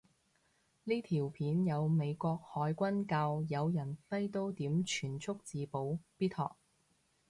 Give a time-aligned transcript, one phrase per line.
[0.85, 6.37] 呢條片有美國海軍教有人揮刀點全速自保，必學